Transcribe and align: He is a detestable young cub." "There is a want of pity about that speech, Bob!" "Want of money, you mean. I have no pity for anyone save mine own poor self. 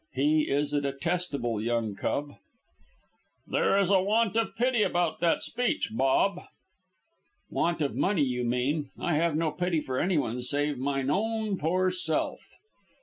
He 0.15 0.49
is 0.49 0.73
a 0.73 0.81
detestable 0.81 1.61
young 1.61 1.93
cub." 1.93 2.31
"There 3.45 3.77
is 3.77 3.91
a 3.91 4.01
want 4.01 4.35
of 4.35 4.55
pity 4.55 4.81
about 4.81 5.19
that 5.19 5.43
speech, 5.43 5.89
Bob!" 5.93 6.41
"Want 7.51 7.81
of 7.83 7.93
money, 7.95 8.23
you 8.23 8.43
mean. 8.43 8.89
I 8.99 9.13
have 9.13 9.35
no 9.35 9.51
pity 9.51 9.79
for 9.79 9.99
anyone 9.99 10.41
save 10.41 10.79
mine 10.79 11.11
own 11.11 11.55
poor 11.59 11.91
self. 11.91 12.55